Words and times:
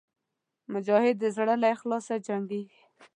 مجاهد 0.73 1.15
د 1.19 1.25
زړه 1.35 1.55
له 1.61 1.67
اخلاصه 1.75 2.15
جنګېږي. 2.27 2.81